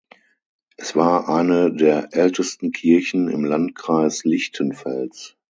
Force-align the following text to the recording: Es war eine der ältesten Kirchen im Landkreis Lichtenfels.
Es 0.77 0.95
war 0.95 1.29
eine 1.29 1.71
der 1.71 2.09
ältesten 2.15 2.71
Kirchen 2.71 3.27
im 3.27 3.45
Landkreis 3.45 4.23
Lichtenfels. 4.25 5.37